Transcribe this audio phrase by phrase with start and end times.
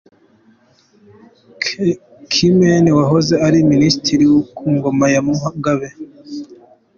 [2.31, 4.23] Chimene wahoze ari ministre
[4.57, 5.87] ku ngoma ya Mugabe.